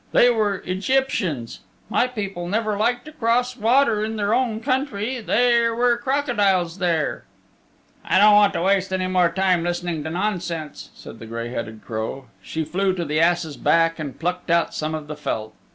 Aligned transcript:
They 0.13 0.31
were 0.31 0.63
Egyptians. 0.65 1.59
My 1.87 2.07
people 2.07 2.47
never 2.47 2.75
liked 2.75 3.05
to 3.05 3.11
cross 3.11 3.55
water 3.55 4.03
in 4.03 4.15
their 4.15 4.33
own 4.33 4.59
country. 4.59 5.19
There 5.21 5.75
were 5.75 5.95
crocodiles 5.95 6.79
there." 6.79 7.25
"I 8.03 8.17
don't 8.17 8.33
want 8.33 8.53
to 8.53 8.63
waste 8.63 8.91
any 8.91 9.05
more 9.05 9.29
time 9.29 9.61
listening 9.63 10.03
to 10.03 10.09
nonsense," 10.09 10.89
said 10.95 11.19
the 11.19 11.27
gray 11.27 11.49
headed 11.49 11.85
crow. 11.85 12.25
She 12.41 12.65
flew 12.65 12.93
to 12.95 13.05
the 13.05 13.19
ass's 13.19 13.57
back 13.57 13.99
and 13.99 14.17
plucked 14.19 14.49
out 14.49 14.73
some 14.73 14.95
of 14.95 15.05
the 15.05 15.15
felt. 15.15 15.53